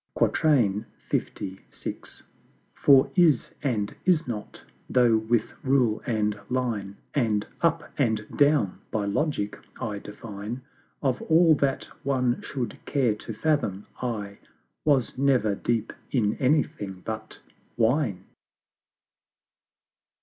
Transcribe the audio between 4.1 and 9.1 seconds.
not" though with Rule and Line And "UP AND DOWN" by